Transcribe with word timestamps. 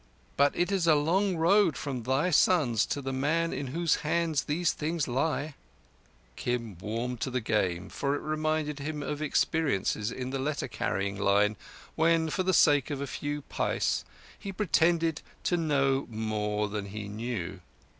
But 0.35 0.55
it 0.55 0.71
is 0.71 0.87
a 0.87 0.95
long 0.95 1.37
road 1.37 1.77
from 1.77 2.01
thy 2.01 2.31
sons 2.31 2.87
to 2.87 3.03
the 3.03 3.13
man 3.13 3.53
in 3.53 3.67
whose 3.67 3.97
hands 3.97 4.45
these 4.45 4.71
things 4.71 5.07
lie." 5.07 5.53
Kim 6.35 6.75
warmed 6.79 7.21
to 7.21 7.29
the 7.29 7.39
game, 7.39 7.87
for 7.87 8.15
it 8.15 8.21
reminded 8.21 8.79
him 8.79 9.03
of 9.03 9.21
experiences 9.21 10.11
in 10.11 10.31
the 10.31 10.39
letter 10.39 10.67
carrying 10.67 11.19
line, 11.19 11.55
when, 11.93 12.31
for 12.31 12.41
the 12.41 12.51
sake 12.51 12.89
of 12.89 12.99
a 12.99 13.05
few 13.05 13.43
pice, 13.43 14.03
he 14.39 14.51
pretended 14.51 15.21
to 15.43 15.55
know 15.55 16.07
more 16.09 16.67
than 16.67 16.87
he 16.87 17.07
knew. 17.07 17.59